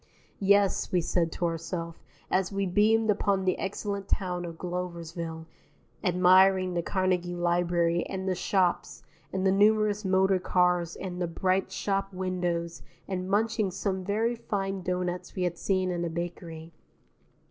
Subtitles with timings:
[0.39, 2.01] Yes, we said to ourself,
[2.31, 5.45] as we beamed upon the excellent town of Gloversville,
[6.03, 11.71] admiring the Carnegie Library and the shops and the numerous motor cars and the bright
[11.71, 16.71] shop windows and munching some very fine doughnuts we had seen in a bakery.